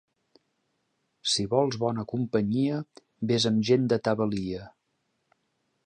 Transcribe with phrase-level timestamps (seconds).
[1.33, 2.79] Si vols bona companyia,
[3.33, 4.67] ves amb gent de ta valia.